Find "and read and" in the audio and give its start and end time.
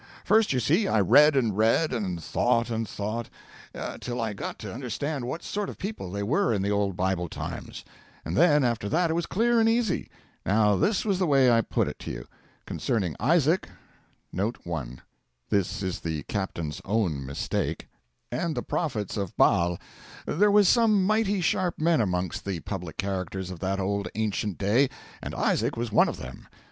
1.35-2.19